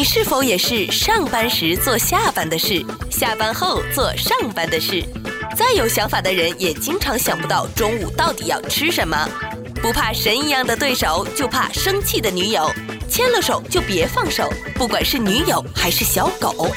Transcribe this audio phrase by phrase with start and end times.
[0.00, 5.04] 你是否也是上班时做下班的事，下班后做上班的事？
[5.54, 9.28] 再有想法的人也经常想不到中午到底要吃什么。
[9.82, 12.66] 不怕神一样的对手，就怕生气的女友。
[13.10, 16.70] 牵了手就别放手，不管是女友还是小狗。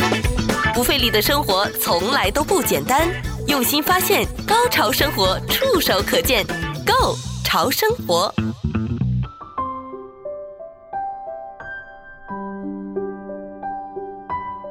[0.73, 3.07] 不费力的生活从来都不简单，
[3.47, 6.45] 用心发现，高潮生活触手可见
[6.85, 8.35] Go 潮生活。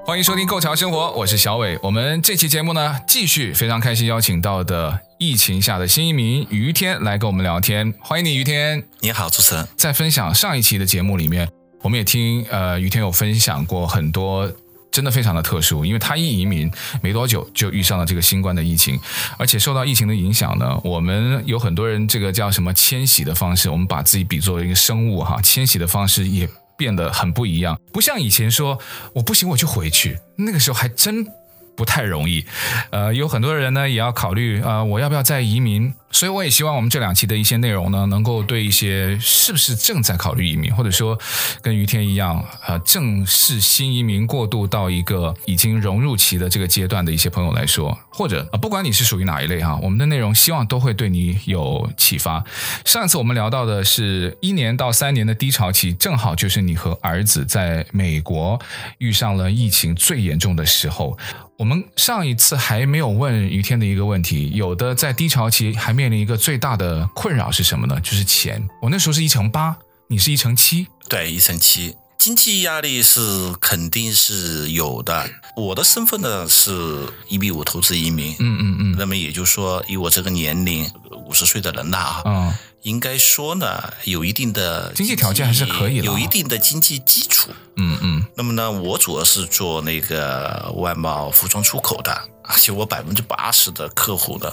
[0.05, 1.79] 欢迎收听《Go 潮生活》，我是小伟。
[1.81, 7.95] 我们这期节目呢，继续非常开心邀请到的疫情下的新移民于天来跟我们聊天。
[8.01, 8.83] 欢迎你，于天。
[8.99, 9.67] 你好，主持人。
[9.77, 11.49] 在分享上一期的节目里面，
[11.83, 14.51] 我们也听呃于天有分享过很多，
[14.91, 16.69] 真的非常的特殊，因为他一移民
[17.01, 18.99] 没多久就遇上了这个新冠的疫情，
[19.39, 26.49] 而且受到疫情的影响呢，我们有很多人这个叫什么迁徙的方式，我们把自己比作一个生物哈，迁徙的方式也。
[26.77, 28.79] 变得很不一样，不像以前说
[29.15, 31.27] 我不行我就回去，那个时候还真
[31.75, 32.45] 不太容易。
[32.91, 35.93] 呃，有很多人呢也要考虑、呃，我要不要再移民？
[36.15, 41.19] 所以我也希望我们这两期的一些内容呢，能够对一些是不是正在考虑移民，或者说
[41.63, 52.45] 跟于天一样，呃，正是新移民过渡到一个已经融入期的这个阶段的一些朋友来说，或者啊，不管你是属于哪一类哈，我们的内容希望都会对你有启发。
[52.85, 58.61] 上次我们聊到的是一年到三年的低潮期，正好就是你和儿子在美国
[58.99, 61.17] 遇上了疫情最严重的时候。
[61.63, 68.01] 我们上一次还没有问于天的一个问题，有的在低潮期还面临一个最大的困扰是什么呢？
[68.01, 68.69] 就是钱。
[68.81, 69.77] 我那时候是一乘八，
[70.09, 75.29] 你是一乘七，对，一乘七，经济压力是肯定是有的。
[75.57, 80.89] 我的身份呢是一比五投资移民，嗯嗯嗯，那么也就是说，以我这个年龄，
[81.27, 82.55] 五十岁的人呐啊，嗯。
[82.83, 87.51] 应该说呢，有一定的经济条件还是可以的，有一定的经济基础。
[87.75, 88.25] 嗯嗯。
[88.37, 94.49] 那么呢，我主要是做那个外贸服装出口的，而且我百分之八十的客户呢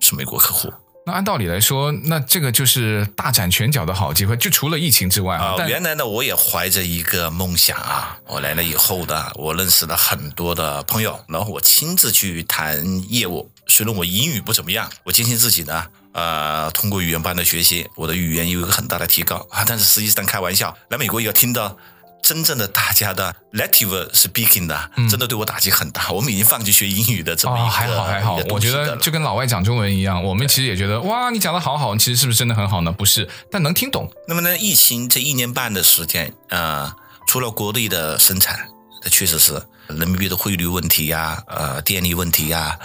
[0.00, 0.70] 是美国客户。
[1.08, 5.54] 那按道理来说，那这个就是大展拳脚的好机会，就除了疫情之外啊。
[5.68, 13.48] 原来呢，我也怀着一个梦想啊，我来了以后呢，我认识了很多的朋友，然后我亲自去谈业务。
[13.68, 15.86] 虽然我英语不怎么样，我坚信自己呢。
[16.10, 19.64] 呃，通过语言班的学习，我的语言有一个很大的提高啊。
[19.64, 21.76] 但是实际上开玩笑，来美国也要听到
[22.22, 26.10] 真正的大家的 native speaking 的，嗯，真的对我打击很大。
[26.10, 28.36] 我们已经放弃学英语的这么一个，哦，还好还好。
[28.50, 32.90] 我觉得就跟老外讲中文一样，我们其实也觉得哇，你讲的好好，其实是不是真的很好呢？
[32.90, 34.10] 不是，但能听懂。
[34.28, 36.96] 那么呢，疫情这一年半的时间啊，呃，
[37.26, 38.68] 除了国内的生产，
[39.02, 39.62] 它确实是。
[39.88, 42.76] 人民币的汇率问题呀，呃，电力问题呀，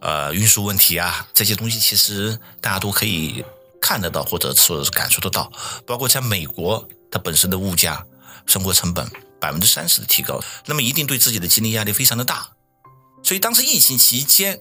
[0.00, 3.42] 呃，运输问题啊，这些东西其实大家都可以
[3.80, 5.50] 看得到，或者是感受得到。
[5.86, 8.04] 包括在美国，它本身的物价、
[8.46, 12.48] 生活成本百分之三十的提高，那么一定对自己的经济压力非常的大。
[13.22, 14.60] 所以当时疫情期间，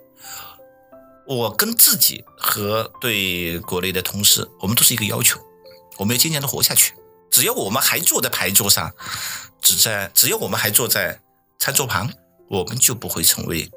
[1.27, 5.39] 我跟自己和对国内的同事，我们都是一个要求，
[5.97, 6.93] 我们要坚强的活下去。
[7.31, 8.93] 只要我们还坐在牌桌上，
[9.61, 11.19] 只在只要我们还坐在。
[11.61, 12.09] 餐桌旁，
[12.47, 13.69] 我们就不会成为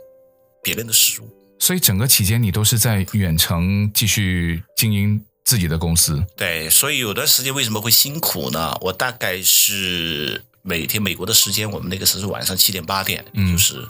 [0.62, 1.28] 别人的食物。
[1.58, 6.25] 所以整个期间你都是在远程继续经营自己的公司。
[6.36, 8.76] 对，所以有段时间为什么会辛苦呢？
[8.80, 13.86] 我大概是每天美国的时间，我们那个时候是晚上七点八点，嗯，就是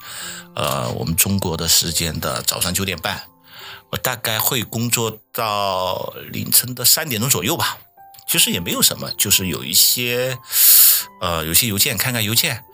[0.54, 3.22] 呃我们中国的时间的早上九点半，
[3.90, 7.78] 我大概会工作到凌晨的三点钟左右吧。
[8.28, 10.38] 其实也没有什么，就是有一些
[11.20, 12.64] 呃有些邮件，看看邮件。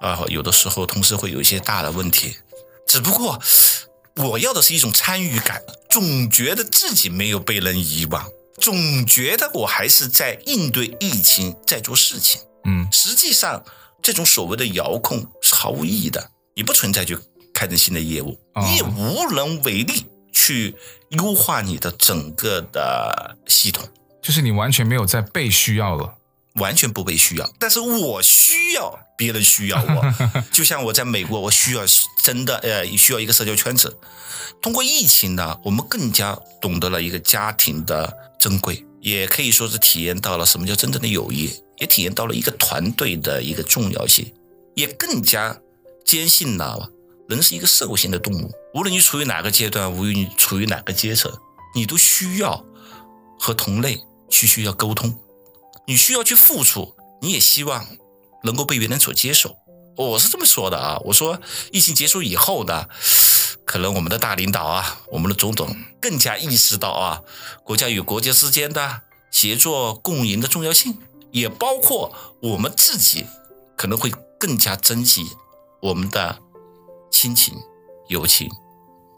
[0.00, 2.36] 啊，有的时候同时会有一些大的问题，
[2.88, 3.40] 只不过
[4.16, 8.26] 我要的是一种参与感，总觉得自己没有被人遗忘，
[8.60, 12.40] 总觉得我还是在应对疫情，在做事情。
[12.64, 13.64] 嗯，实际上
[14.02, 17.18] 这种所谓的遥控是毫无意义的，你不存在去
[17.54, 20.74] 开展新的业务，你也无能为力去
[21.10, 23.88] 优化你的整个的系统，
[24.22, 26.16] 就是你完全没有在被需要了。
[26.56, 30.14] 完全不被需要，但是我需要别人需要我，
[30.52, 31.82] 就像我在美国，我需要
[32.22, 33.98] 真的呃需要一个社交圈子。
[34.60, 44.32] 通过疫情呢，我们更加懂得了一个家庭的珍贵，也可以说是体验到了什么叫真正的友谊，也体验到了一个团队的一个重要性，
[44.76, 45.58] 也更加
[46.04, 46.88] 坚信了
[47.28, 48.52] 人是一个社会性的动物。
[48.74, 51.32] 无论你处于哪个阶段，无论你处于哪个阶层，
[51.74, 52.64] 你都需要
[53.38, 53.98] 和同类
[54.30, 55.18] 去需要沟通。
[55.88, 57.84] 你需要去付出，你也希望
[58.44, 59.56] 能够被别人所接受。
[59.94, 61.38] 我是这么说的啊，我说
[61.70, 62.88] 疫情结束以后呢，
[63.64, 67.20] 可能我们的大领导啊，我们的总统更加意识到啊，
[67.62, 70.96] 国家与国家之间的协作共赢的重要性，
[71.30, 73.26] 也包括我们自己
[73.76, 74.10] 可能会
[74.40, 75.26] 更加珍惜
[75.82, 76.38] 我们的
[77.10, 77.54] 亲情、
[78.08, 78.48] 友情，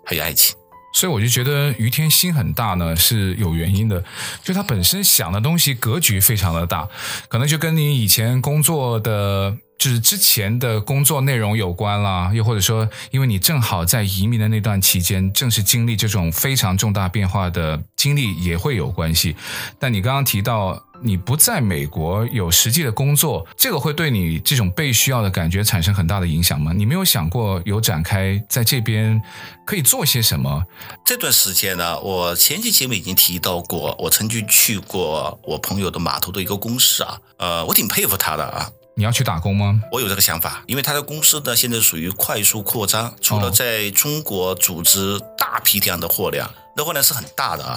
[0.05, 0.56] 还有爱情。
[0.93, 4.05] 所以我就觉得于天心很大呢，是有原因的，
[4.43, 6.88] 就他本身想的东西格局非常的大，
[7.29, 9.56] 可能就跟你以前工作的。
[9.76, 19.37] 就是之前的工作内容有关啦，又或者说，因为你正好在移民的那段期间，正是经历这种非常重大变化的经历，也会有关系。
[19.79, 26.73] 但你刚刚提到你不在美国有实际的工作，这个会对你这种被需要的感觉产生很大的影响吗？
[26.73, 29.21] 你没有想过有展开在这边
[29.67, 30.65] 可以做些什么？
[31.05, 38.71] 这段时间呢，我前期节目已经提到过，我曾经去过我朋友的码头的一个公司啊，呃，我挺佩服他的啊。
[38.96, 39.81] 你要去打工吗？
[39.91, 47.76] 我有这个想法，因为他的公司呢，现在属于快速扩张，除了在中国组织大批量的货量，那货量是很大的啊，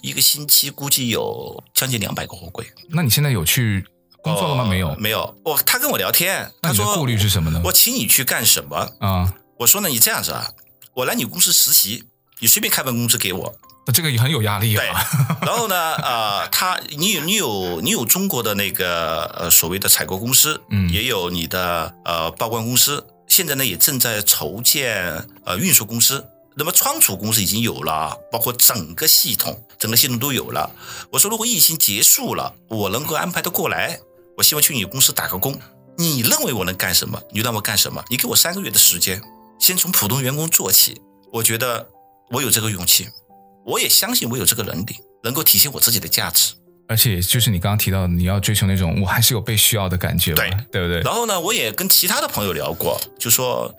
[0.00, 2.66] 一个星期估计有将近两百个货柜。
[2.88, 3.84] 那你现在有去
[4.22, 4.64] 工作了吗？
[4.64, 5.36] 没有，没有。
[5.44, 7.60] 我他跟我聊天，他说顾虑是什么呢？
[7.64, 9.34] 我请你去干什么啊？
[9.58, 10.50] 我说呢，你这样子啊，
[10.94, 12.04] 我来你公司实习，
[12.38, 13.54] 你随便开份工资给我。
[13.92, 14.82] 这个也很有压力啊。
[14.82, 26.24] 对，然后呢，呃，他，你有，你有，你有中国的那个呃所谓的采购公司，嗯，也有你的呃报关公司，现在呢也正在筹建呃运输公司。
[26.54, 30.68] 那么仓储公司已经有了，包括整个系统，整个系统都有了。
[31.12, 34.00] 我说，如果疫情结束了，我能够安排得过来，
[34.36, 35.56] 我希望去你公司打个工。
[35.96, 37.22] 你认为我能干什么？
[37.30, 38.02] 你就让我干什么？
[38.10, 39.22] 你给我三个月的时间，
[39.60, 41.00] 先从普通员工做起。
[41.32, 41.86] 我觉得
[42.30, 43.08] 我有这个勇气。
[43.68, 46.54] 我也相信我有这个能力，能够体现我自己的价值。
[46.88, 51.00] 而且就是你刚刚提到的，你要追求那种我还是有被需要的感觉，对对不对？
[51.02, 53.74] 然后呢，我也跟其他的朋友聊过，就说，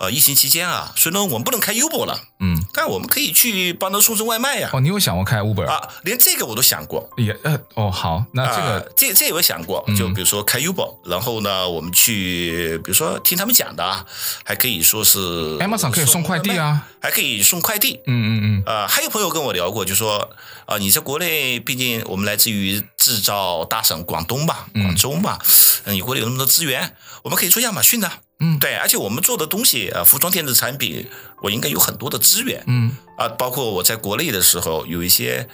[0.00, 4.70] 呃，疫情期间啊，虽然我们不能开 Uber 了，嗯，但我们可以去帮他送送外卖呀。
[4.72, 5.80] 哦，你有想过开 Uber 啊？
[6.02, 7.08] 连这个我都想过。
[7.16, 14.04] 也呃哦好，那这个、呃、这这也有想过，就比如说开 Uber，、嗯、然后呢，我们去，比如说听他们讲的啊，
[14.42, 15.18] 还可以说是
[15.58, 18.00] Amazon 可以送快递啊，还可以送快递。
[18.06, 18.62] 嗯嗯嗯。
[18.66, 20.18] 呃，还有朋友跟我聊过，就说
[20.66, 25.38] 啊、呃，你在国内，毕竟我们来自于制造大省广东吧，广州嘛，
[25.84, 31.06] 嗯，你国内有那么多资源，我们可以做亚马逊的，嗯，对，而且我们做的东西呃，服装电子产品，
[31.42, 35.46] 我应该有很多的资源，嗯，啊，包括我在国内的时候，有一些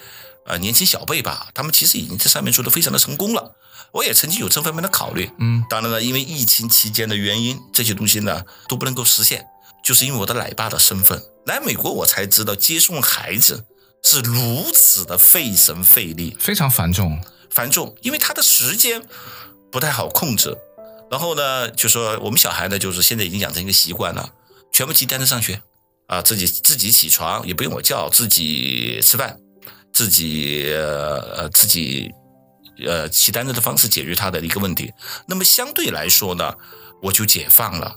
[0.47, 3.57] 呃年轻小辈吧，他们其实已经在上面做的非常的成功了，
[3.91, 9.45] 我也曾经有这方面的考虑，嗯，当然了，因为疫情期间的原因，这些东西呢都不能够实现，
[9.83, 13.65] 就是因为我的奶爸的身份，来美国我才知道接送孩子
[14.09, 17.21] 是如此的费神费力，非常繁重。
[17.51, 19.03] 繁重，因为他的时间
[19.73, 20.57] 不太好控制。
[21.11, 24.31] 然后呢，就说我们小孩呢，就是现在已经养成一个习惯了，
[24.73, 25.61] 全部骑单车上学
[26.07, 29.41] 啊，自己自己起床也不用我叫，自己吃饭，
[29.93, 32.13] 自己呃自己
[32.87, 34.93] 呃骑单车的方式解决他的一个问题。
[35.27, 36.55] 那么相对来说呢，
[37.03, 37.97] 我就解放了，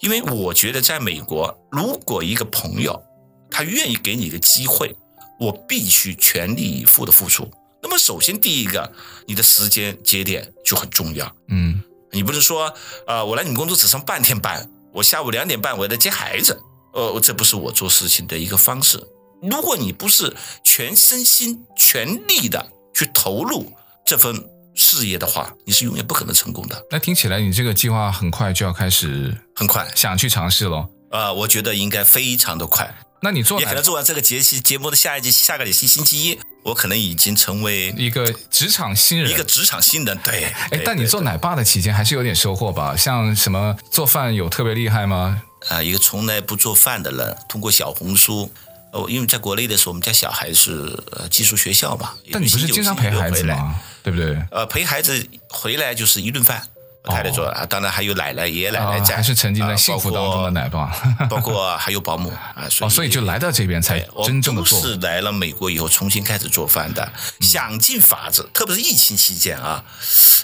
[0.00, 3.02] 因为我觉得在美国，如果一个朋友
[3.50, 4.96] 他愿意给你一个机会，
[5.44, 7.50] 我必须全力以赴的付出。
[7.82, 8.90] 那么，首先第一个，
[9.26, 11.30] 你的时间节点就很重要。
[11.48, 11.82] 嗯，
[12.12, 12.68] 你不是说，
[13.06, 16.58] 啊、呃，我来你们公司只上半天班，我下午两点半我要来接孩子，
[16.94, 18.98] 呃，这不是我做事情的一个方式。
[19.42, 23.70] 如果你不是全身心全力的去投入
[24.06, 24.34] 这份
[24.74, 26.82] 事业的话，你是永远不可能成功的。
[26.90, 30.78] 那听起来你这个计划很快就要开始，很快想去尝试了。
[31.10, 32.92] 啊、呃，我觉得应该非常的快。
[33.24, 36.38] 那你做，你可能做完这个节期节目的下一集，下个礼星期一。
[36.62, 40.18] 我可能已经成为一个职场新人，一个职场新人。
[40.22, 42.94] 对，哎，但你做奶爸的期间还是有点收获吧？
[42.94, 45.42] 像什么做饭有特别厉害吗？
[45.68, 48.52] 啊，一个从来不做饭的人，通过小红书，
[48.92, 50.94] 哦，因为在国内的时候，我们家小孩是
[51.30, 52.12] 寄宿学校嘛。
[52.30, 53.74] 但你不是经常陪孩子吗？
[54.02, 54.36] 对不对？
[54.50, 56.62] 呃，陪孩子回来就是一顿饭。
[57.10, 60.90] 太太做啊，当然还有奶奶、爷爷奶奶在，还是沉浸在幸福当中的奶爸，
[61.28, 64.80] 包括还有保姆啊，所以所以就来到这边才真正的做。
[64.80, 69.84] 是来了美国以后重新开始做饭的，想尽法子，特别是疫情期间啊，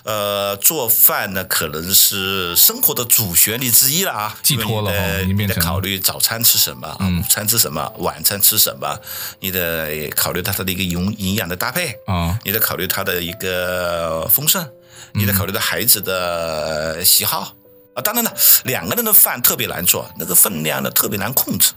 [0.04, 8.98] 呃，做饭呢可能是生活的主旋律之一了啊，寄托了，你得考虑早餐吃什么，午餐吃什么，晚餐吃什么，
[9.40, 14.68] 你得考虑它的一个营营养的搭配啊，你得考虑它的一个丰盛。
[15.12, 17.54] 你得考虑到孩子的喜好
[17.94, 21.72] 啊，当然了，两个人的饭特别难做，那个分量呢特别难控制。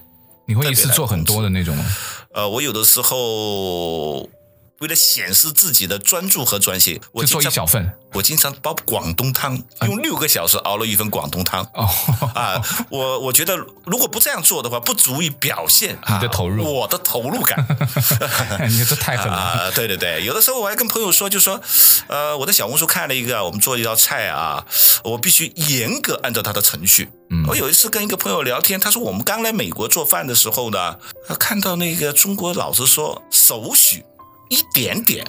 [0.46, 1.86] 你会一次做很多的那种吗？
[2.34, 4.30] 呃，我有的时候
[4.83, 7.89] 为了显示自己的专注和专心，我做一小份。
[8.11, 11.63] 我经常煲广东汤，用六个小时熬了一份广东汤。
[11.73, 11.89] 哦，
[12.35, 12.61] 啊，
[12.91, 17.65] 我我觉得如果不这样做的话，不足以表现你的投入，我的投入感。
[18.69, 19.71] 你这太狠了啊！
[19.73, 21.59] 对对对，有的时候我还跟朋友说，就说，
[22.07, 24.63] 呃，我在小红书看了一个，我们做一道菜啊，
[25.03, 27.09] 我必须严格按照它的程序。
[27.31, 30.97] 嗯，我有一次跟一个朋友聊天，他说我们刚来美国做饭的时候呢，
[31.39, 34.03] 看到那个中国老师说少许
[34.53, 35.25] 一点点。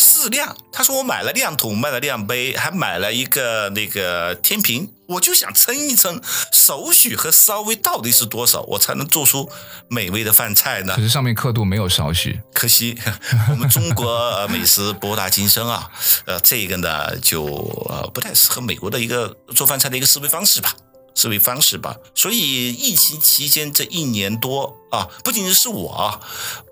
[0.00, 6.20] 适量，他说我买了量桶，买了量杯，还买了一个那个天平，我就想称一称
[6.52, 9.50] 少许和稍微到底是多少，我才能做出
[9.88, 10.94] 美味的饭菜呢？
[10.94, 12.96] 可是上面刻度没有少许，可惜
[13.50, 15.90] 我们中国美食博大精深啊，
[16.26, 17.44] 呃，这个呢就
[17.88, 20.72] 呃不太适合美国的一个做饭菜的一个思维方式吧。
[21.14, 26.20] 思维方式吧，所以疫情期间这一年多啊，不仅仅是我啊，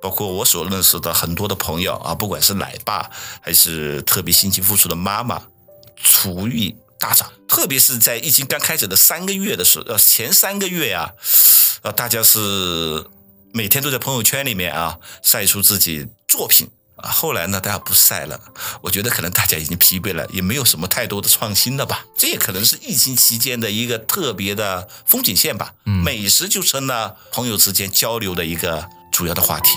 [0.00, 5.42] 包括我所认识的很多的朋友啊，不管是奶爸还是特别辛勤付出的妈妈，
[5.96, 7.30] 厨艺大涨。
[7.46, 11.10] 特别是在疫情刚开始的三个月的时候，呃，前三个月啊，
[11.82, 13.06] 呃，大家是
[13.52, 16.68] 每天都在朋友圈里面啊晒出自己作品。
[17.06, 18.40] 啊，后来呢，大家不晒了。
[18.80, 22.04] 我觉得可能大家已经疲惫了，也没有什么太多的创新了吧。
[22.16, 25.72] 这也可能是疫情期间的一个特别的风景线吧。
[25.84, 29.70] 嗯，美食就成了朋友之间交流的一个主要的话题。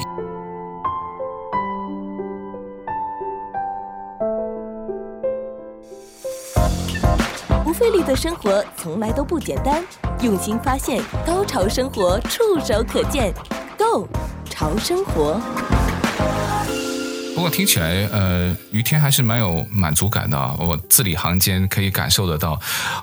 [7.64, 9.86] 不费力的生活从来都不简单，
[10.22, 13.32] 用心发现，高潮生活触手可见
[13.78, 14.08] ，Go
[14.50, 15.40] 潮生活。
[17.40, 20.54] 不过听起来，呃，于天还是蛮有满足感的啊！
[20.60, 22.60] 我字里行间可以感受得到。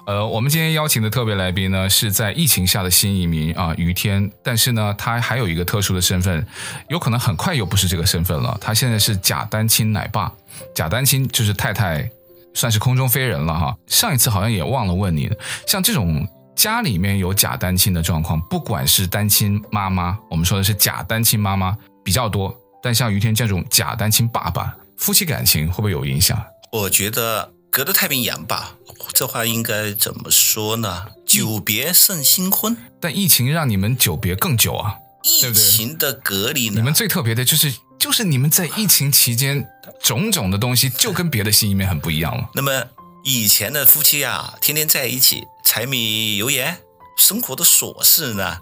[0.06, 4.30] 呃，我们今天邀请的特别来宾呢，是在疫情下的新移民啊，于天。
[4.42, 6.46] 但是呢，他还有一个特殊的身份，
[6.90, 8.58] 有可能很快又不是这个身份了。
[8.60, 10.30] 他现在是假单亲奶爸，
[10.74, 12.06] 假单亲就是太太
[12.52, 13.74] 算是空中飞人了哈。
[13.86, 15.30] 上一次好像也忘了问你，
[15.66, 21.74] 像这种家里面有假单亲的状况，不管是单亲妈妈，我们说的是假单亲妈妈
[22.04, 22.54] 比较多。
[22.82, 26.40] 但像于天这种假单亲爸爸，夫妻感情会不会有影响？
[26.72, 28.74] 我觉得隔着太平洋吧，
[29.12, 31.06] 这话应该怎么说呢？
[31.24, 32.76] 久别胜新婚。
[33.00, 34.96] 但疫情让你们久别更久啊！
[35.22, 36.76] 疫情的隔离呢？
[36.76, 39.66] 你们最特别的就是，就是你们在疫情期间
[40.00, 42.48] 种种的东西，就跟别的新移民很不一样了。
[42.54, 42.84] 那么
[43.24, 46.78] 以前的夫妻啊，天天在一起，柴米油盐，
[47.18, 48.58] 生活的琐事呢，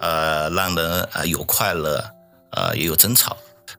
[0.00, 2.04] 呃，让人啊有快乐，
[2.50, 3.36] 呃，也有争吵。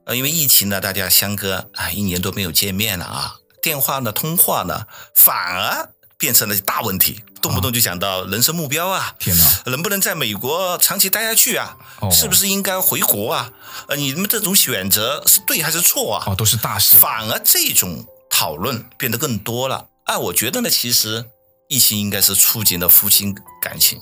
[0.09, 11.77] 呃，因为疫情呢，大家相隔啊一年多没有见面了啊，电话呢、通话呢，反而变成了大问题，动不动就想到人生目标啊，天哪，能不能在美国长期待下去啊？
[11.99, 13.51] 哦，是不是应该回国啊？
[13.87, 16.23] 呃，你们这种选择是对还是错啊？
[16.25, 16.97] 哦，都是大事。
[16.97, 19.89] 反而这种讨论变得更多了。
[20.05, 21.23] 哎，我觉得呢，其实
[21.67, 23.99] 疫情应该是促进了夫妻感情，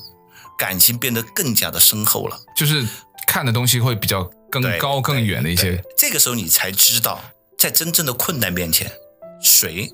[0.57, 2.87] 感情变得更加的深厚了，就是
[3.27, 4.31] 看的东西会比较。
[4.50, 7.22] 更高更远的一些，这个时候你才知道，
[7.58, 8.92] 在真正的困难面前，
[9.42, 9.92] 谁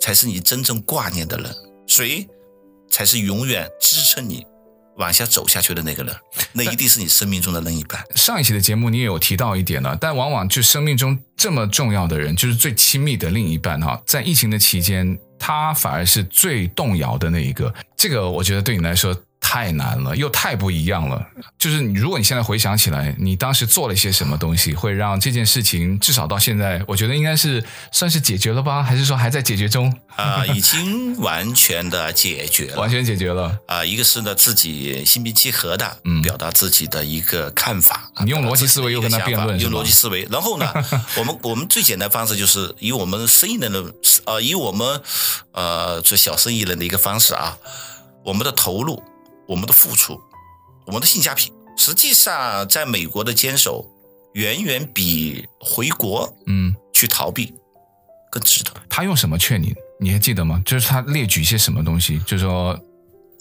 [0.00, 1.54] 才是你真正挂念的人，
[1.86, 2.26] 谁
[2.90, 4.46] 才是永远支撑你
[4.96, 6.14] 往下走下去的那个人，
[6.52, 8.02] 那一定是你生命中的另一半。
[8.14, 17.72] 上一期的节目你也有提到一点了，但往往就生命中这么重要的人，就是最亲密的另一半哈，在疫情的期间，他反而是最动摇的那一个。
[17.96, 19.14] 这个我觉得对你来说。
[19.54, 21.24] 太难了，又太不一样了。
[21.56, 28.82] 就是你，如果你现在回想起来，你当时做了一些什么东西，会让这件事情至少到现在，我觉得应该是算是解决了吧？
[28.82, 29.88] 还是说还在解决中？
[30.16, 33.44] 啊、呃，已经完全的解决了，完全解决了。
[33.68, 38.10] 啊、呃，一个是呢，自己心平气和的，嗯，表达自己的一个看法。
[38.24, 40.26] 你用逻辑思维又跟他辩论，用逻辑思维。
[40.32, 40.66] 然后呢，
[41.16, 43.84] 我们我们最简单的方式就是以我们生意人的，
[44.24, 45.00] 呃，以我们
[45.52, 47.56] 呃做小生意人的一个方式啊，
[48.24, 49.00] 我们的投入。
[49.46, 50.20] 我们的付出，
[50.86, 53.84] 我们的性价比，实际上在美国的坚守，
[54.34, 57.54] 远远比回国嗯去逃避
[58.30, 58.70] 更值得。
[58.88, 59.74] 他用什么劝你？
[60.00, 60.62] 你还记得吗？
[60.64, 62.78] 就是他列举一些什么东西，就是说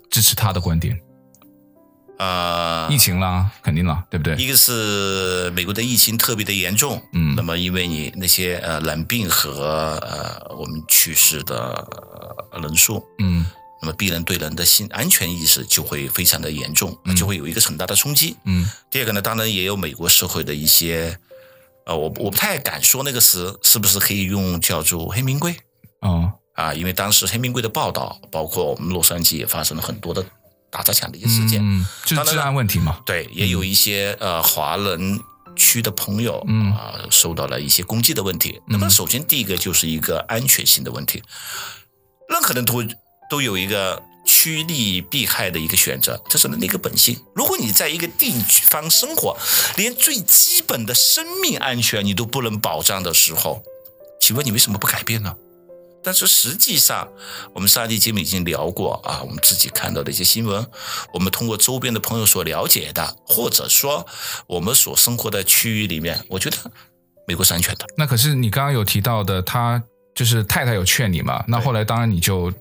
[0.10, 1.00] 支持他的观点。
[2.17, 4.36] 啊、呃，疫情啦，肯定啦，对不对？
[4.36, 11.88] 一个是美国的疫情特别的严重，嗯，那么因为你那些呃染病和呃我们去世的
[12.62, 13.45] 人数，嗯。
[13.84, 18.38] 那么，病人对人的心安全意识就会非常的严重，就会有一个很大的冲击。
[18.46, 21.20] 嗯，第二个呢，当然也有美国社会的一些，
[21.86, 25.58] 呃，我我不太敢说那个词是不是可以用叫做黑名贵。
[26.00, 30.25] 哦，啊，因为当时黑名贵的报道，包括我们洛杉矶也发生了很多的
[30.72, 33.02] 打砸抢的一些事件，嗯，就是治安问题嘛。
[33.06, 35.20] 对，也有一些呃华人
[35.58, 38.62] 区的朋友，嗯啊，受到了一些攻击的问题。
[38.66, 41.22] 那么，首先第一个就是一个安全性的问题，
[42.30, 42.82] 任何人都
[43.34, 47.20] 都有一个趋利避害的一个选择，这是人的一个本性。
[47.34, 48.32] 如果你在一个地
[48.70, 49.36] 方生活，
[49.75, 53.63] 连最基本的生命安全你都不能保障的时候，
[54.22, 55.36] 请问你为什么不改变呢？
[56.04, 57.10] 但是实际上，
[57.56, 60.63] 我们上期节目已经聊过啊，我们自己看到的一些新闻，
[61.12, 64.06] 我们通过周边的朋友所了解的，或者说
[64.46, 66.58] 我们所生活的区域里面，我觉得
[67.28, 67.88] 美国是安全的。
[67.98, 69.82] 那可是你刚刚有提到的，他
[70.15, 71.43] 就是太太有劝你嘛？
[71.48, 72.51] 那后来当然你就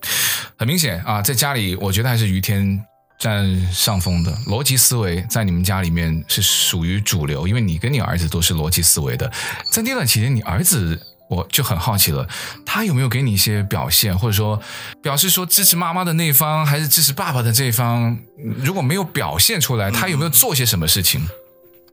[0.57, 2.79] 很明显啊，在家里，我觉得还是于天
[3.19, 9.31] 占上风的逻辑思维，在你们家里面是属于主流，因为你跟你儿子都是逻辑思维的。
[9.71, 10.99] 在那段期间，你儿子。
[11.29, 12.27] 我就很好奇了，
[12.63, 14.61] 他有没有给你一些表现，或者说
[15.01, 18.15] 表示说支持妈妈的那方，还是支持爸爸的这一方？
[18.57, 21.21] 如果没有表现出来，他有没有做些什么事情？
[21.23, 21.29] 嗯、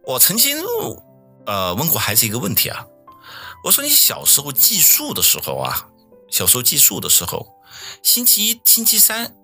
[0.08, 0.58] 我曾经
[1.46, 2.84] 呃问过孩子一个问题啊，
[3.64, 5.86] 我说你小时候计数的时候啊，
[6.30, 7.46] 小时候计数的时候，
[8.02, 9.34] 星期一、星期三，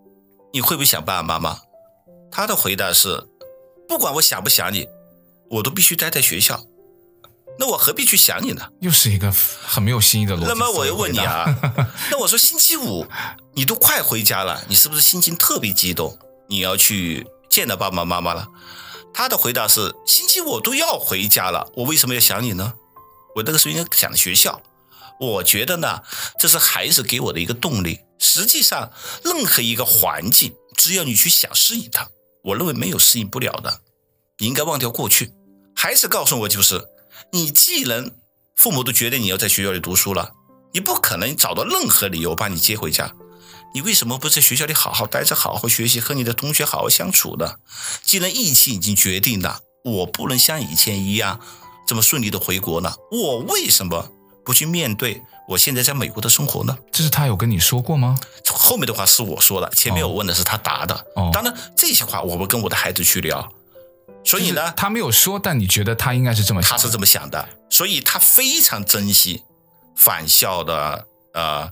[0.53, 1.61] 你会不会想爸爸妈妈？
[2.31, 3.27] 他的回答是，
[3.89, 4.89] 不管我想不想你，
[5.51, 6.65] 我都必须待在学校。
[7.59, 8.69] 那我何必去想你呢？
[8.81, 10.45] 又是一个很没有新意的逻辑。
[10.47, 11.47] 那么我又问你啊，
[12.11, 13.07] 那我说星期五
[13.55, 16.19] 你都快回家了，你是不是心情特别激动？
[16.49, 18.47] 你要去见到爸爸妈妈了？
[19.15, 22.75] 他的回答是：星期五我都要回家了，我为什么要想你呢？
[23.37, 24.61] 我那个时候应该想学校。
[25.21, 26.03] 我觉得呢，
[26.39, 28.01] 这是孩子给我的一个动力。
[28.19, 28.91] 实际上，
[29.23, 32.09] 任何一个环境，只要你去想适应它，
[32.45, 33.81] 我认为没有适应不了的。
[34.39, 35.33] 你应该忘掉过去。
[35.75, 36.89] 孩子告诉我就是。
[37.33, 38.13] 你既然
[38.55, 40.33] 父母都觉得你要在学校里读书了，
[40.73, 43.13] 你不可能找到任何理由把你接回家。
[43.75, 47.57] 你为什么不在学校里好好待着，好好学习，和你的同学好好相处呢？
[48.03, 51.41] 既然疫情已经决定了，我不能像以前一样
[51.87, 54.11] 这么顺利的回国呢，我为什么
[54.45, 56.77] 不去面对我现在在美国的生活呢？
[56.93, 58.19] 这是他有跟你说过吗？
[58.49, 60.95] 后面的话是我说的，前面我问的是他答的。
[61.15, 63.49] 哦，当然这些话我会跟我的孩子去聊。
[64.25, 66.73] 所以呢，他没有说，但你觉得他应该是这么想？
[66.73, 69.45] 他是这么想的，所以他非常珍惜
[69.95, 71.71] 返校的呃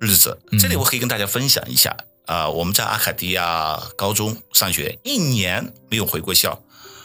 [0.00, 0.40] 日子。
[0.58, 1.90] 这里我可以跟大家分享一下
[2.24, 6.62] 啊、呃，我们在阿卡迪亚高中上学，一年没有回过校。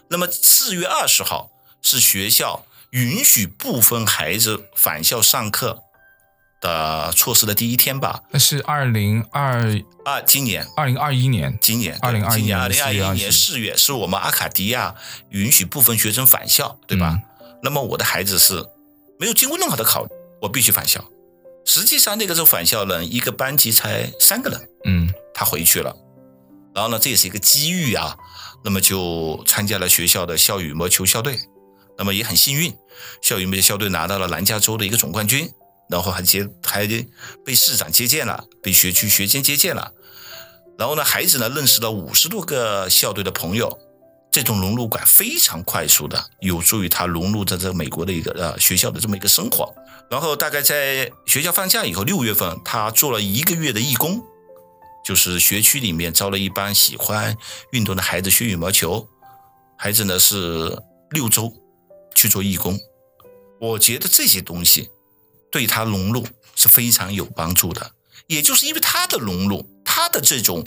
[0.09, 5.83] 那么四月二十号是学校允许部分孩子返校上课
[6.61, 8.23] 的措施的第一天吧？
[8.31, 14.95] 那是二零二啊，今年二零二一年，今年二零二一年二零二一年四月是我们阿卡迪亚
[15.29, 17.17] 允许部分学生返校，对吧？
[17.39, 18.65] 嗯、那么我的孩子是
[19.17, 20.09] 没有经过任何的考虑，
[20.41, 21.03] 我必须返校。
[21.65, 25.95] 实际上那个时候返校呢一个班级才三个人，嗯，他回去了。
[26.73, 28.17] 然后呢，这也是一个机遇啊，
[28.63, 31.39] 那么就参加了学校的校羽毛球校队，
[31.99, 32.75] 那么也很幸运，
[33.21, 35.51] 校羽毛球校队拿到了南加州的一个总冠军。
[35.91, 36.87] 然后还接还
[37.43, 39.91] 被市长接见了，被学区学监接见了。
[40.77, 43.75] 然后呢，孩子呢认识了五十多个校队的朋友，
[44.31, 49.73] 这种融入感非常快速的，有助于他融入在这美国的一个呃学校的这么一个生活。
[50.11, 54.21] 然后大概在学校放假以后，六月份他做了一个月的义工，
[55.03, 57.35] 就是学区里面招了一帮喜欢
[57.71, 59.07] 运动的孩子学羽毛球。
[59.75, 61.51] 孩子呢是六周
[62.15, 62.79] 去做义工，
[63.59, 64.89] 我觉得这些东西。
[65.51, 67.93] 对他融入是非常有帮助的，
[68.27, 70.63] 也就是因为他的融入，他的这种，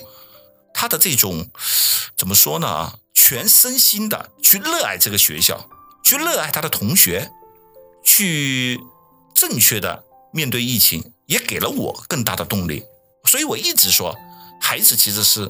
[0.74, 1.48] 他的这种，
[2.16, 2.66] 怎么说呢？
[2.66, 5.70] 啊，全身心的去热爱这个学校，
[6.04, 7.30] 去热爱他的同学，
[8.04, 8.80] 去
[9.36, 10.02] 正确的
[10.32, 12.82] 面对疫情，也给了我更大的动力。
[13.24, 14.18] 所以我一直说，
[14.60, 15.48] 孩子其实是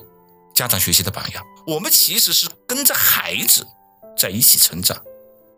[0.54, 3.66] 家长学习的榜样，我们其实是跟着孩子
[4.14, 5.02] 在一起成长，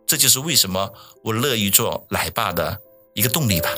[0.07, 2.81] 这就是为什么我乐意做奶爸的。
[3.17, 3.71] 一个动力吧。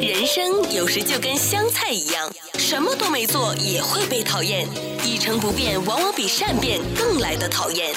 [0.00, 4.66] 人生有时就跟香菜一样，什么都没做也会被讨厌，
[5.04, 7.94] 一成不变往往比善变更来的讨厌。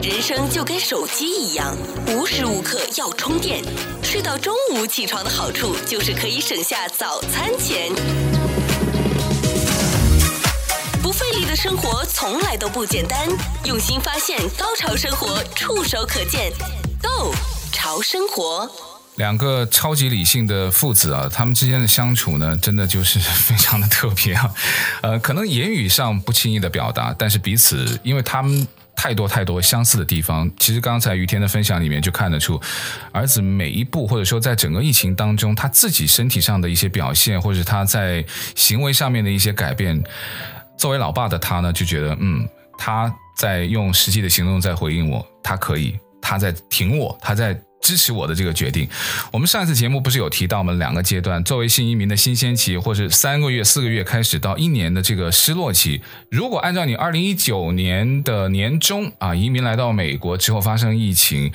[0.00, 1.76] 人生就跟手机一样，
[2.12, 3.60] 无时无刻要充电。
[4.04, 7.90] 睡到中午起床的好处就是可以省下早餐钱。
[11.06, 13.28] 不费力的生活从来都不简单，
[13.64, 16.52] 用心发现，高潮生活触手可见
[17.00, 17.32] Go
[17.70, 18.68] 潮生活，
[19.14, 24.52] 两个超级理性的父子啊，他们之间的相处呢，真的就是非常的特别啊。
[25.00, 28.66] 呃，可能言语上不轻易的表达，但是彼此，因为他们
[28.96, 30.50] 太多太多相似的地方。
[30.58, 32.60] 其实刚才于天的分享里面就看得出，
[33.12, 38.24] 儿子每一步，或者说在整个疫情当中，他自己身体上的一些表现，或者他在
[38.56, 40.02] 行为上面的一些改变。
[40.76, 47.58] 作为老爸的他呢，就觉得嗯，他在用实际的行动在回应我，他可以，他在挺我，他在。
[47.86, 48.88] 支持我的这个决定。
[49.30, 56.02] 我们上一次节目不是有提到我们两个阶段，作为新移民的新鲜期，或是三个月、四个月开始到一年的这个失落期。
[56.28, 61.52] 如果按照你二零一九年的年中啊，移民来到美国之后发生疫情，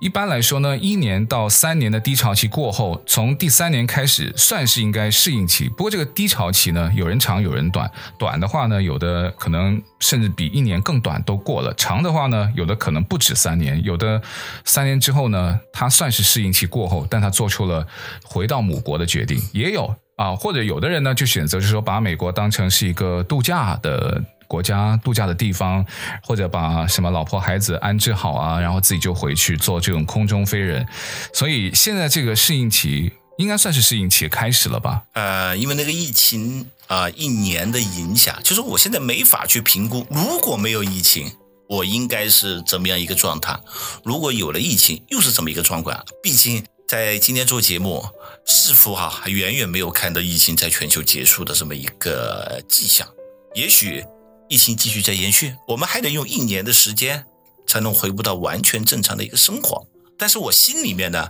[0.00, 5.68] 一般来说呢，一年到三年的低潮期过后，从第三年开始算是应该适应期。
[5.68, 14.22] 不过这个低潮期呢，有人长有人短，短的话呢，有的可能甚至比一年更短都过了；长的话呢，有的可能不止三年，有的
[14.64, 15.60] 三年之后呢。
[15.76, 17.84] 他算是适应期过后，但他做出了
[18.24, 25.84] 回到母国的决定，也有啊，或者有的人呢就选择就是说把美国当成是一个度假的国家、度假的地方，
[26.22, 30.86] 或者把什么老婆孩子安置好啊，然后自己就回去做这种空中飞人。
[31.32, 35.02] 所以现在这个适应期应该算是适应期开始了吧？
[35.14, 41.32] 呃，因为那个疫情啊，一年的影响，就是我现在没法去评估，如果没有疫情。
[41.74, 43.58] 我应该是怎么样一个状态？
[44.04, 46.04] 如果有了疫情，又是怎么一个状况？
[46.22, 48.04] 毕竟在今天做节目，
[48.46, 53.08] 似乎哈还远远没有看到疫情在全球结束的这么一个迹象。
[53.54, 54.04] 也许
[54.48, 57.24] 疫情继续在延续，我们还得用一年的时间
[57.66, 59.86] 才能回复到完全正常的一个生活。
[60.18, 61.28] 但是我心里面呢，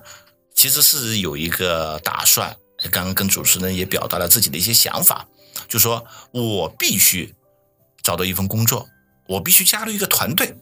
[0.54, 2.56] 其实是有一个打算。
[2.90, 5.26] 刚刚跟主持人也表达了自己的一些想法，
[5.68, 7.32] 就说我必须
[8.02, 8.86] 找到一份工作。
[9.26, 10.54] 我必须加入一个团队，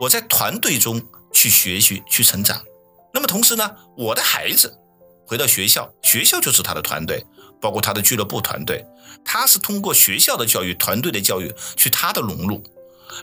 [0.00, 1.00] 我在团队中
[1.32, 2.60] 去学习、去成长。
[3.12, 4.78] 那么同时呢，我的孩子
[5.26, 7.24] 回到学校，学校就是他的团队，
[7.60, 8.84] 包括他的俱乐部团队。
[9.24, 12.62] 他是通过学校的教育、团队的教育去他的融入，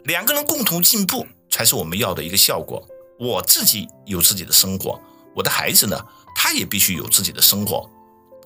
[0.03, 2.85] 两个人共同进步才是我们要的一个效果。
[3.19, 5.01] 我自己有自己的生活，
[5.35, 5.99] 我的孩子呢，
[6.35, 7.89] 他也必须有自己的生活。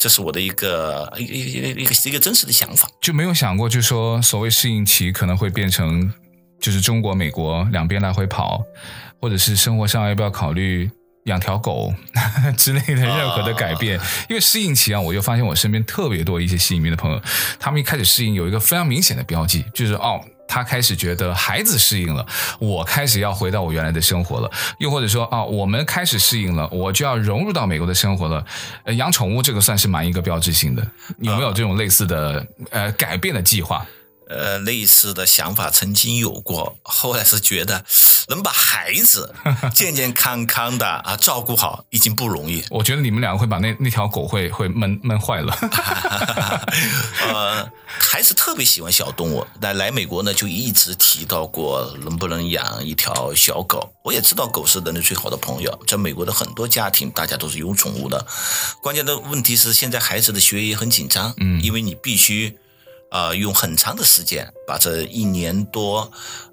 [0.01, 6.11] 这是我的一个一个一个一个一个真实的想法，就没有想过，就说所谓适应期可能会变成，
[6.59, 8.63] 就是中国、美国两边来回跑，
[9.21, 10.89] 或者是生活上要不要考虑
[11.25, 11.93] 养条狗
[12.57, 13.99] 之类的任何的改变。
[14.27, 17.21] 因为适应期啊，我就发现我身边特别多一些新移民的朋友，
[17.59, 20.19] 他们一开始适应有一个非常明显的标记，就是哦。
[20.51, 22.25] 他开始觉得孩子适应了，
[22.59, 24.51] 我开始要回到我原来的生活了。
[24.79, 28.45] 又或者说啊，我们开始适应了，我就要融入到美国的生活了。
[28.83, 30.85] 呃，养宠物这个算是蛮一个标志性的。
[31.19, 33.87] 有没有这种类似的呃改变的计划？
[34.27, 37.85] 呃，类似的想法曾经有过，后来是觉得
[38.31, 39.35] 能把孩子
[39.73, 42.63] 健健康康的啊照顾好已经不容易。
[42.71, 45.53] 我觉得你们两个会把那那条狗会会闷闷坏了。
[47.27, 49.45] 呃，孩子特别喜欢小动物。
[49.59, 53.93] 那来美国呢，就一直提到过能不能养一条小狗。
[54.03, 58.25] 我也知道狗是人类最好的朋友，在美国的很多家庭，大家都是有宠物的。
[58.81, 62.57] 关键的问题是，现在孩子的学业也很紧张，嗯，因为你必须。
[63.11, 66.11] 啊、呃，用很长的时间把这一年多，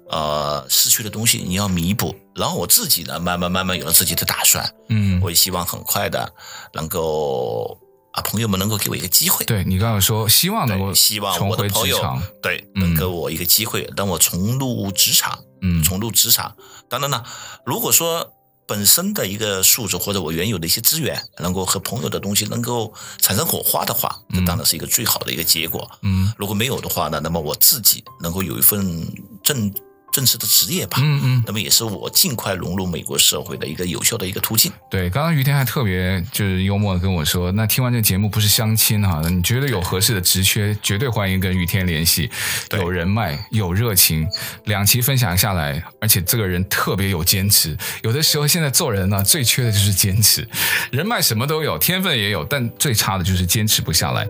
[0.09, 2.13] 呃，失去的东西你要弥补。
[2.35, 4.69] 然后我自己呢，慢慢慢慢有了自己的打算。
[4.89, 6.31] 嗯，我也希望很快的
[6.73, 7.79] 能够
[8.11, 9.43] 啊，朋友们能够给我一个机会。
[9.45, 11.97] 对，你刚刚说希望能够希望我的朋友
[12.41, 15.39] 对能给我一个机会，让我重入职场。
[15.61, 16.55] 嗯，重入职场。
[16.87, 17.23] 当然呢，
[17.65, 18.33] 如果说。
[18.69, 25.89] 本身的一个素质或者我原有的一些资源，能够和朋友的东西能够产生火花的话，这当然是一个最好的一个结果。
[26.03, 29.11] 嗯，如果没有的话呢，那么我自己能够有一份
[29.43, 29.73] 正。
[30.11, 34.71] 正式的职业吧，嗯嗯，那么也是我尽快融入美国社会的一个有效的一个途径。
[34.89, 42.29] 对，刚刚于天还特别就是幽默的跟我说，那听完这节目不是相亲哈，你觉得有合适的职缺，绝对欢迎跟于天联系。
[42.71, 44.27] 有人脉，有热情，
[44.65, 47.77] 两期分享下来，而且这个人特别有坚持。
[48.03, 50.47] 有的时候现在做人呢，最缺的就是坚持。
[50.91, 54.27] 人脉什么都有，天分也有，但最差的就是坚持不下来。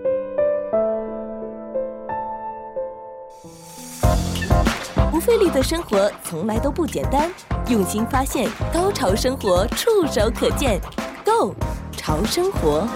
[5.20, 7.30] 费力的生活从来都不简单，
[7.68, 10.80] 用心发现，高潮生活触手可见
[11.24, 11.54] Go
[11.92, 12.88] 潮生活。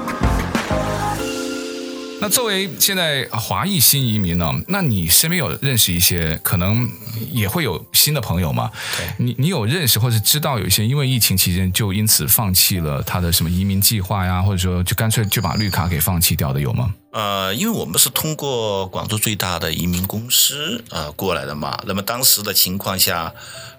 [2.24, 6.88] 那作为现在华裔新移民呢，那你身边有认识一些可能
[7.30, 8.70] 也会有新的朋友吗？
[8.96, 16.94] 对你你有认识或者知道有一些因为疫情期间就因此放弃了他的什么移民计划呀，或者说就干脆就把绿卡给放弃掉的有吗？
[17.10, 23.30] 呃，因为我们是通过广州最大的移民公司呃过来的嘛，那么当时的情况下，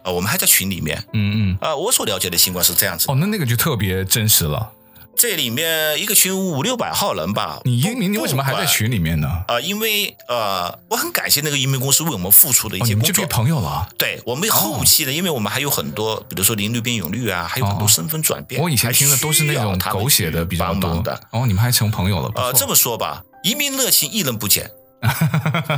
[0.04, 3.08] 呃，我们还在群里面，嗯嗯，呃，我所了解的情况是这样子。
[3.10, 4.72] 哦，那那个就特别真实了。
[5.18, 9.28] 这里面一个群五六百号人吧，你移民你为什么还在群里面呢？
[9.28, 13.08] 啊、呃，因为呃，我很感谢那个移民公司为我们付出的一些工作。
[13.08, 13.88] 哦、就变朋友了。
[13.98, 18.62] 对，我们后期的，哦、因为我们还有很多，比如说零绿变永绿啊，还有很多身份转变。
[18.62, 21.20] 我以前听的都是那种狗血的比较多的。
[21.32, 22.32] 哦，你们还成朋友了？
[22.36, 24.70] 呃，这么说吧，移民热情一人不减，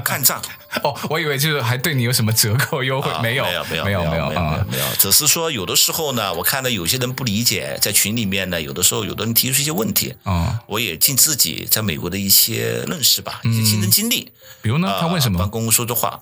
[0.04, 0.42] 看账。
[0.84, 3.12] 哦，我以为就是还对你有什么折扣优惠？
[3.22, 4.86] 没有，没有，没有，没有，没有，没有，没有。
[5.00, 14.32] 只是说有的时候呢，我看到有些人不理解，在群里面呢，有的时候有的人提出一些问题，啊，我也尽自己在美国的一些认识吧，一些亲身经历。
[14.62, 15.40] 比如呢，他问什么？
[15.40, 16.20] 帮公公说的话。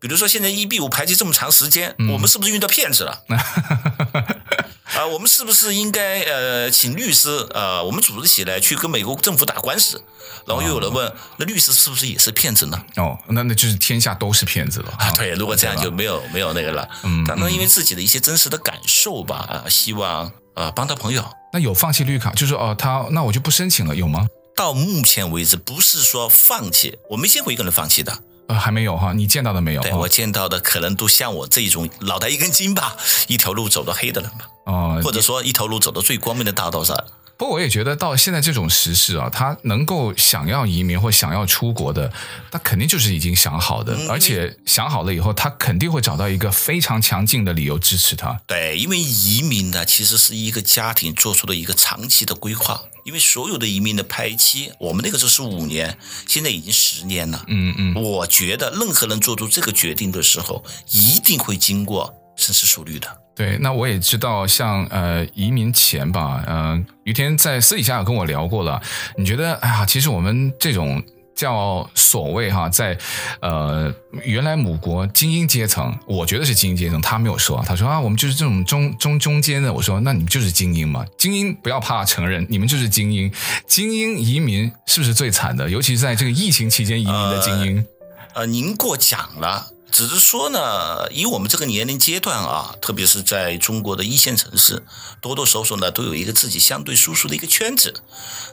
[0.00, 3.24] 比如说，现在 EB 五排期这么长时间，我们是不是遇到骗子了？
[4.98, 10.02] 啊，我们是不是应该呃请律师呃，我们组织起来去跟美国政府打官司？
[10.44, 12.84] 然后又有人问，那律师是不是也是骗子呢？
[12.96, 15.12] 哦，那那就是天下都是骗子了啊！
[15.12, 16.88] 对，如果这样就没有没有那个了。
[17.04, 21.24] 嗯，他能因为自己的一些真实的感受吧，啊，希望呃帮到朋友。
[21.52, 24.26] 那有放弃绿卡，就是哦，他那我就不申请了，有吗？
[24.56, 28.18] 到目前为止，不是说放弃，我没见过一个人放弃的。
[28.48, 29.82] 呃，还没有哈，你见到的没有？
[29.82, 32.96] 对，我见到的可能都像我这种脑袋一根筋吧，
[33.28, 34.48] 一条路走到黑的人吧。
[34.64, 36.96] 哦，或者说一条路走到最光明的大道上。
[37.38, 42.12] 不过我也觉得到现在这种时势啊，他能够想要移民或想要出国的，
[42.50, 48.40] 他肯定就是已经想好的，而且想好了以后，他肯定会找到一个非常强劲的理由支持他。
[48.48, 52.82] 对，因为移民呢，其实是一个家庭做出的一个长期的规划。
[53.04, 55.96] 因为所有的移民的排期，我们那个时候是五年，
[56.26, 57.42] 现在已经十年了。
[57.46, 63.08] 嗯嗯，我觉得任何人做出这个决定的时候，一定会经过深思熟虑的。
[63.38, 68.82] 对，那我也知道像，像呃移民前吧，呃，于天在私底下有跟我聊过了。
[69.16, 71.00] 你觉得，哎呀，其实我们这种。
[71.38, 72.98] 叫所谓哈，在
[73.40, 79.72] 呃原来母国精英阶层，我觉得是精英阶层，他没有说，他说啊，我们就是这种中中中间的。
[79.72, 83.30] 我说，那你们就是精英嘛，精英不要怕承认，你们就是精英。
[83.68, 85.70] 精英移民是不是最惨的？
[85.70, 87.86] 尤其是在这个疫情期间移民的精英。
[88.34, 89.64] 呃，呃，您过奖了。
[89.90, 94.84] 只是说呢，以我们这个年龄阶段啊，特别是在中国的一线城市，
[95.20, 98.02] 多多少少呢都有一个自己相对舒适的一个圈子。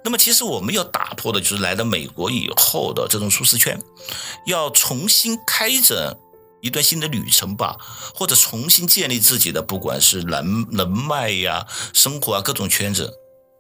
[0.04, 3.80] 那么，其实我们要打破的就是来到美国以后的这种舒适圈，
[4.48, 6.16] 要重新开展
[6.62, 7.78] 一段新的旅程吧，
[8.16, 13.14] 或者重新建立自己的，不管是人人脉呀、生活啊各种圈子，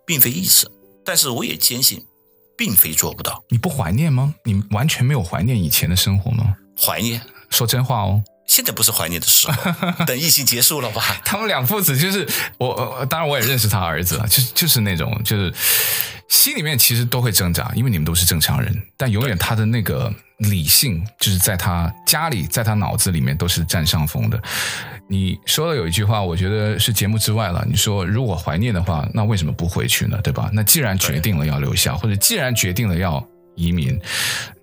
[0.07, 0.67] 并非易事。
[1.03, 2.03] 但是我也坚信，
[2.57, 3.43] 并非做不到。
[3.49, 4.33] 你不怀念吗？
[4.43, 6.55] 你完全没有怀念以前的生活吗？
[6.75, 7.21] 怀念。
[7.55, 9.55] 说真话哦，现在不是怀念的时候，
[10.05, 11.21] 等疫情结束了吧。
[11.23, 15.53] 他们两父子就是我，当然我也认识他儿子了，就就是那种，就是
[16.27, 24.37] 心里面其实都会挣扎，因为你们都是正常人，但永远他的那个理性就是在他家里，在他脑子里面都是占上风的。
[25.07, 27.65] 你说了有一句话，我觉得是节目之外了。
[27.69, 30.19] 你说如果怀念的话，那为什么不回去呢？
[30.21, 30.49] 对吧？
[30.51, 33.97] 那既然决定了要留下，或者既然决定了要移民。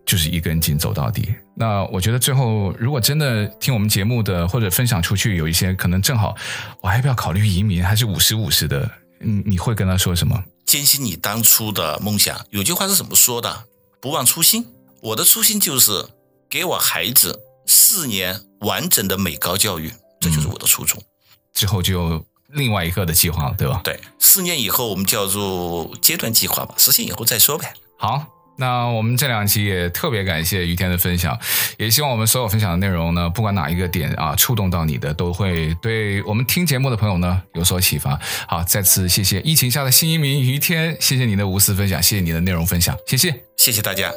[0.05, 1.33] 就是一根筋走到底。
[1.54, 6.34] 那我觉得最后，如果真的听我们节目的或者分享出去，有一些可能正好，
[6.80, 8.90] 我还要不要考虑移民，还是五十五十的？
[9.20, 10.42] 你你会跟他说什么？
[10.64, 12.46] 坚信你当初的梦想。
[12.50, 13.64] 有句话是怎么说的？
[14.00, 14.66] 不忘初心。
[15.02, 16.06] 我的初心就是
[16.48, 20.98] 给我孩子四年完整的美高教育，这就是我的初衷。
[21.00, 21.04] 嗯，
[21.52, 23.80] 之后就另外一个的计划了，对吧？
[23.84, 27.74] 对，四年以后我们叫做阶段计划吧，实现以后再说呗。
[27.98, 28.26] 好。
[28.56, 31.38] 那我们这两期也特别感谢于天的分享，
[31.78, 38.18] 也希望我们所有分享的内容呢，不管哪一个点啊触动到你的，都会对我们听节目的朋友呢有所启发。
[38.46, 44.10] 好，再次谢谢疫情下的新移民于天，谢谢你的无私分享，谢谢你的内容分享，谢谢，谢谢大家。